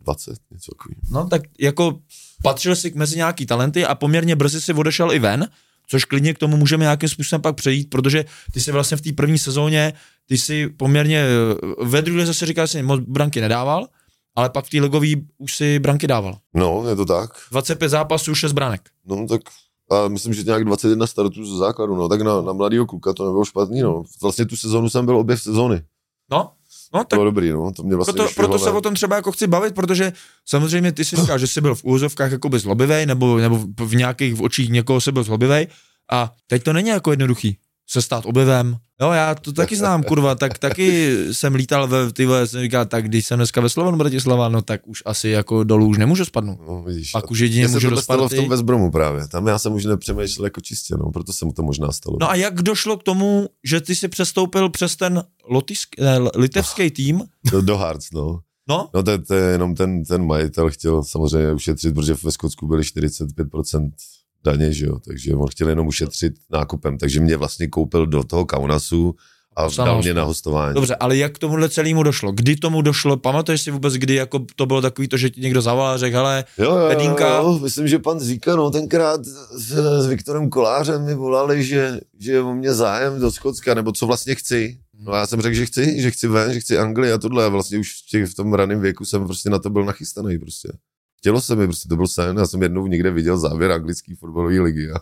[0.00, 0.94] 20, něco takový.
[1.10, 1.98] No tak jako
[2.42, 5.48] patřil si mezi nějaký talenty a poměrně brzy si odešel i ven,
[5.88, 9.12] což klidně k tomu můžeme nějakým způsobem pak přejít, protože ty si vlastně v té
[9.12, 9.92] první sezóně,
[10.26, 13.88] ty si poměrně, eh, ve druhé zase říkal, že si moc branky nedával,
[14.36, 16.38] ale pak v té ligový už si branky dával.
[16.54, 17.30] No, je to tak.
[17.50, 18.80] 25 zápasů, 6 branek.
[19.06, 19.40] No, tak
[19.90, 23.24] a myslím, že nějak 21 startů ze základu, no, tak na, na mladýho kluka to
[23.26, 24.02] nebylo špatný, no.
[24.22, 25.82] Vlastně tu sezonu jsem byl obě v sezóny.
[26.30, 26.50] No,
[26.94, 29.16] no To tak bylo dobrý, no, to mě vlastně proto, proto se o tom třeba
[29.16, 30.12] jako chci bavit, protože
[30.46, 33.94] samozřejmě ty si říkáš, že jsi byl v úzovkách jakoby zlobivej, nebo, nebo v- v
[33.96, 35.66] nějakých v očích někoho se byl zlobivej.
[36.12, 38.76] A teď to není jako jednoduchý se stát objevem.
[39.00, 42.84] Jo, já to taky znám, kurva, tak taky jsem lítal ve, ty vole, jsem říkal,
[42.86, 46.24] tak když jsem dneska ve Slovanu Bratislava, no tak už asi jako dolů už nemůžu
[46.24, 46.58] spadnout.
[46.68, 47.10] No, vidíš.
[47.10, 49.28] Pak už jedině můžu do stalo v tom Westbromu právě.
[49.28, 52.16] Tam já jsem už nepřemýšlel jako čistě, no, proto se mu to možná stalo.
[52.20, 56.90] No a jak došlo k tomu, že ty si přestoupil přes ten lotysk, ne, litevský
[56.90, 57.22] tým?
[57.50, 58.40] Do, do Hearts, no.
[58.68, 62.66] No, No to, to je jenom ten, ten majitel chtěl samozřejmě ušetřit, protože ve Skotsku
[62.66, 63.90] byly 45%
[64.44, 68.46] daně, že jo, takže on chtěl jenom ušetřit nákupem, takže mě vlastně koupil do toho
[68.46, 69.14] Kaunasu
[69.56, 70.74] a dal mě na hostování.
[70.74, 72.32] Dobře, ale jak k tomuhle celému došlo?
[72.32, 73.16] Kdy tomu došlo?
[73.16, 76.16] Pamatuješ si vůbec, kdy jako to bylo takový to, že ti někdo zavolal a řekl,
[76.16, 77.36] hele, Jo, jo, Pedínka.
[77.36, 82.40] jo, myslím, že pan Zíka, no tenkrát s, s Viktorem Kolářem mi volali, že, že
[82.40, 84.78] o mě zájem do Skotska, nebo co vlastně chci.
[84.98, 87.44] No a já jsem řekl, že chci, že chci ven, že chci Anglii a tohle
[87.44, 90.38] a vlastně už v, těch, v tom raném věku jsem prostě na to byl nachystaný
[90.38, 90.68] prostě.
[91.24, 94.60] Chtělo se mi, prostě to byl sen, já jsem jednou někde viděl závěr anglické fotbalové
[94.60, 94.98] ligy a,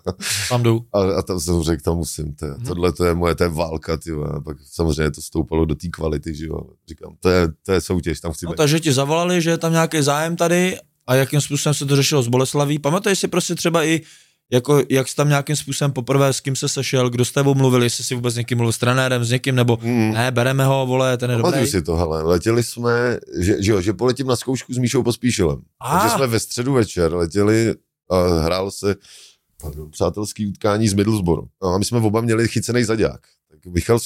[0.49, 0.85] tam jdu.
[0.93, 2.65] a, a tam jsem řekl, tam musím, to, Mhm.
[2.67, 5.89] tohle to je moje, to je válka, ty a pak samozřejmě to stoupalo do té
[5.89, 8.57] kvality, že jo, říkám, to je, to je soutěž, tam chci No, být.
[8.57, 12.23] takže ti zavolali, že je tam nějaký zájem tady a jakým způsobem se to řešilo
[12.23, 12.79] s Boleslaví.
[12.79, 14.01] Pamatuješ si prostě třeba i,
[14.53, 17.83] jako, jak jsi tam nějakým způsobem poprvé, s kým se sešel, kdo s tebou mluvil,
[17.83, 20.12] jestli si vůbec s někým mluvil s trenérem, s někým, nebo Mm.
[20.12, 21.71] ne, bereme ho, vole, ten je Pamatuju dobrý.
[21.71, 25.59] si to, hele, letěli jsme, že, že, jo, že poletím na zkoušku s Míšou Pospíšilem.
[25.81, 25.99] A.
[26.01, 27.75] Takže jsme ve středu večer letěli
[28.11, 28.97] a hrál se
[29.62, 31.49] pardon, přátelský utkání z Middlesbrough.
[31.62, 33.21] A my jsme oba měli chycený zaďák.
[33.51, 33.99] Tak Michal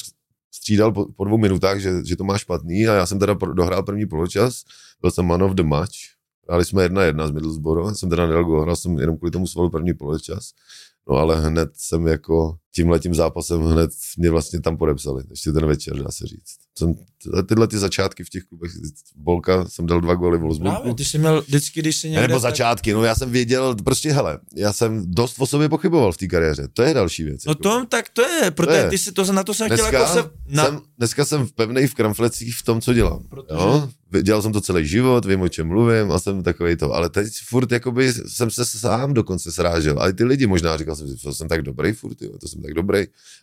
[0.51, 3.53] střídal po, po dvou minutách, že, že to má špatný a já jsem teda pro-
[3.53, 4.61] dohrál první poločas,
[5.01, 5.91] byl jsem man of the match,
[6.49, 9.47] hráli jsme jedna jedna z Middlesbrough, jsem teda nedal gól, hrál jsem jenom kvůli tomu
[9.47, 10.51] svalu první poločas.
[11.09, 15.95] No ale hned jsem jako tímhletím zápasem hned mě vlastně tam podepsali, ještě ten večer,
[16.03, 16.57] dá se říct.
[16.77, 16.93] Jsem,
[17.45, 18.71] tyhle ty začátky v těch klubech,
[19.15, 20.75] Bolka jsem dal dva góly v Wolfsburgu.
[20.75, 22.27] Právě, ty jsi měl vždycky, když jsi někde...
[22.27, 26.17] nebo začátky, no já jsem věděl, prostě hele, já jsem dost o sobě pochyboval v
[26.17, 27.45] té kariéře, to je další věc.
[27.45, 27.63] No jako.
[27.63, 28.89] to, tak to je, protože je.
[28.89, 30.29] ty si to, na to jsem chtěl dneska, jako se...
[30.47, 33.23] Na, jsem, dneska jsem pevnej v kramflecích v tom, co dělám.
[33.29, 33.89] Protože- Jo?
[34.21, 37.27] Dělal jsem to celý život, vím, o čem mluvím a jsem takový to, ale teď
[37.49, 41.47] furt jakoby jsem se sám dokonce srážel, ale ty lidi možná říkal jsem, to jsem
[41.47, 42.99] tak dobrý furt, jo, to jsem tak dobrý.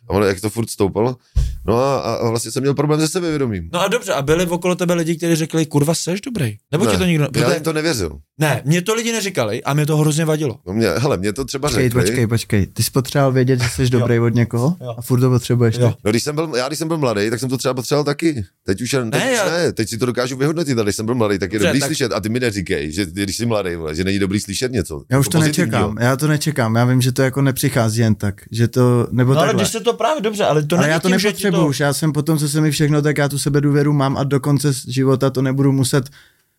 [0.07, 1.17] A ono, jak to furt stoupalo,
[1.65, 3.69] no a, a, vlastně jsem měl problém se sebevědomím.
[3.73, 6.57] no a dobře, a byli okolo tebe lidi, kteří řekli, kurva, seš dobrý.
[6.71, 7.23] Nebo ti Ne, to nikdo...
[7.23, 8.19] Já Protože, jim to nevěřil.
[8.39, 10.59] Ne, mě to lidi neříkali a mě to hrozně vadilo.
[10.67, 12.01] No mě, hele, mě to třeba Počkej, řekli.
[12.01, 12.67] počkej, počkej.
[12.67, 14.95] Ty jsi potřeboval vědět, že jsi dobrý od někoho Jo.
[14.97, 15.75] a furt to potřebuješ.
[15.77, 15.93] Jo.
[16.05, 18.45] No, když jsem byl, já když jsem byl mladý, tak jsem to třeba potřeboval taky.
[18.65, 21.05] Teď už, teď Ne, ne, já- ne, teď si to dokážu vyhodnotit, a když jsem
[21.05, 22.11] byl mladý, tak je dobrý tak- slyšet.
[22.11, 25.03] A ty mi neříkej, že když jsi mladý, vole, že není dobrý slyšet něco.
[25.11, 25.77] Já už to pozitivního.
[25.89, 29.33] nečekám, já to nečekám, já vím, že to jako nepřichází jen tak, že to, nebo
[29.33, 31.27] No ale když se to právě dobře, ale to ale není já to tím, že
[31.27, 31.67] ti nepotřebuju, to...
[31.69, 34.23] už já jsem potom, co se mi všechno, tak já tu sebe důvěru mám a
[34.23, 36.09] do konce života to nebudu muset,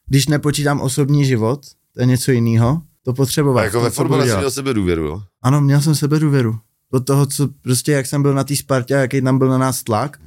[0.07, 1.61] když nepočítám osobní život,
[1.95, 3.61] to je něco jiného, to potřebovat.
[3.61, 4.39] A jako ve fotbale jsem dělat.
[4.39, 5.23] měl sebe důvěru, jo.
[5.43, 6.59] Ano, měl jsem sebe důvěru.
[6.93, 9.59] Od toho, co prostě, jak jsem byl na té Spartě, a jaký tam byl na
[9.59, 10.19] nás tlak,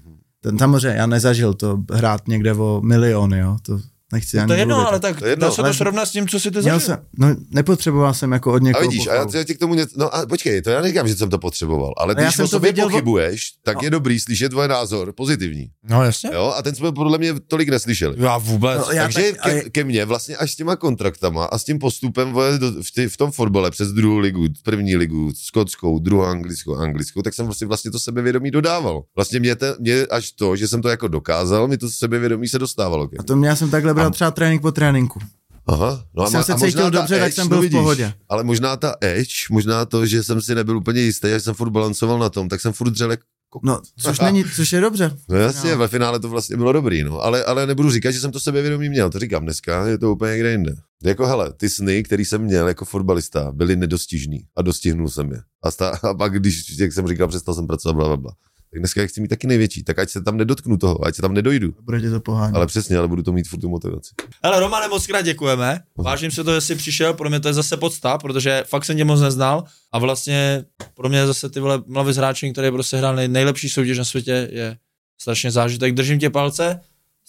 [0.42, 3.80] ten samozřejmě, já nezažil to hrát někde o miliony, jo, to
[4.14, 4.90] nechci ani To je jedno, mluvit.
[4.90, 6.80] ale tak To je jedno, dá se to srovnat s tím, co si ty zažil.
[6.80, 9.38] jsem, no, nepotřeboval jsem jako od A někoho vidíš, a já, pochvalu.
[9.38, 11.94] já ti k tomu něco, no a počkej, to já neříkám, že jsem to potřeboval,
[11.98, 13.82] ale A když jsem o to sobě věděl o- pochybuješ, tak No.
[13.84, 16.30] je dobrý slyšet tvůj názor, pozitivní, No jasně.
[16.34, 18.16] jo, a ten jsme podle mě tolik neslyšeli.
[18.20, 18.78] Já vůbec.
[18.88, 21.80] No, já Takže tak- ke, ke mně vlastně až s těma kontraktama a s tím
[21.80, 26.76] postupem do, v, ty, v tom fotbale přes druhou ligu, první ligu, skotskou, druhou anglickou,
[26.76, 29.04] anglickou, tak jsem vlastně, vlastně to sebevědomí dodával.
[29.16, 32.60] Vlastně mě, te, mě až to, že jsem to jako dokázal, mi to sebevědomí se
[32.60, 33.08] dostávalo.
[33.08, 33.18] Ke.
[33.20, 35.20] A to mě jsem takhle bral A- třeba trénink po tréninku.
[35.68, 38.14] Aha, no Když jsem se možná cítil dobře, tak jsem byl v pohodě.
[38.30, 41.70] Ale možná ta edge, možná to, že jsem si nebyl úplně jistý, že jsem furt
[41.70, 43.20] balancoval na tom, tak jsem furt dřel jak
[43.64, 45.18] No, což není, což je dobře.
[45.30, 45.78] No jasně, No.
[45.78, 47.20] ve finále to vlastně bylo dobrý, no.
[47.22, 50.32] Ale, ale nebudu říkat, že jsem to sebevědomí měl, to říkám dneska, je to úplně
[50.32, 50.76] někde jinde.
[51.04, 55.42] Jako hele, ty sny, který jsem měl jako fotbalista, byly nedostižný a dostihnul jsem je.
[55.64, 58.32] A, sta, a pak, když, jak jsem říkal, přestal jsem pracovat, bla, bla, bla.
[58.74, 61.34] Tak dneska chci mít taky největší, tak ať se tam nedotknu toho, ať se tam
[61.34, 61.76] nedojdu.
[61.82, 62.56] Bude tě to pohánět.
[62.56, 64.14] Ale přesně, ale budu to mít furt tu motivaci.
[64.44, 65.80] Ale Romane, moc krát děkujeme.
[65.98, 68.98] Vážím se to, že jsi přišel, pro mě to je zase podsta, protože fakt jsem
[68.98, 73.16] tě moc neznal a vlastně pro mě zase ty vole mladý hráčin, který prostě hrál
[73.16, 74.78] nej, nejlepší soutěž na světě, je
[75.22, 75.94] strašně zážitek.
[75.94, 76.80] Držím tě palce.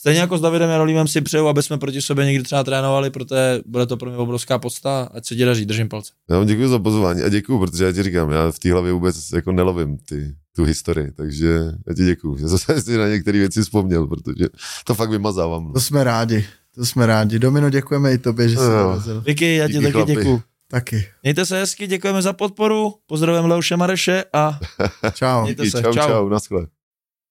[0.01, 3.61] Stejně jako s Davidem Jarolímem si přeju, aby jsme proti sobě někdy třeba trénovali, protože
[3.67, 5.09] bude to pro mě obrovská podsta.
[5.15, 6.13] Ať se ti daří, držím palce.
[6.31, 8.93] Já vám děkuji za pozvání a děkuji, protože já ti říkám, já v té hlavě
[8.93, 11.49] vůbec jako nelovím ty, tu historii, takže
[11.89, 14.47] já ti děkuji, že jsem si na některé věci vzpomněl, protože
[14.85, 15.65] to fakt vymazávám.
[15.65, 15.73] no.
[15.73, 17.39] To jsme rádi, to jsme rádi.
[17.39, 19.21] Domino, děkujeme i tobě, že jsi dorazil.
[19.21, 20.15] Vicky, já ti Díky, taky chlapi.
[20.15, 20.43] děkuju.
[20.69, 21.07] Taky.
[21.23, 24.59] Mějte se hezky, děkujeme za podporu, pozdravujeme Leoše Mareše a
[25.15, 25.43] Čau.
[25.43, 26.09] Mějte Díky, se, čau, čau.
[26.09, 26.67] čau, naschle.